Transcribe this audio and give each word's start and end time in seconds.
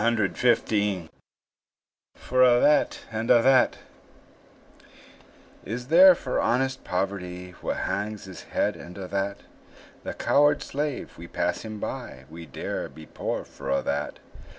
WOODWORTH 0.03 1.09
FOR 2.15 2.41
A' 2.41 2.59
THAT 2.59 3.01
AND 3.11 3.29
A' 3.29 3.43
THAT 3.43 3.77
Is 5.63 5.89
there 5.89 6.15
for 6.15 6.39
honest 6.41 6.83
poverty 6.83 7.53
Wha 7.61 7.75
hangs 7.75 8.23
his 8.23 8.45
head, 8.45 8.75
and 8.75 8.97
a' 8.97 9.07
that? 9.07 9.41
The 10.03 10.15
coward 10.15 10.63
slave, 10.63 11.19
we 11.19 11.27
pass 11.27 11.61
him 11.63 11.79
by; 11.79 12.25
We 12.31 12.47
dare 12.47 12.89
be 12.89 13.05
poor 13.05 13.43
for 13.45 13.69
a' 13.69 13.83
that. 13.83 14.17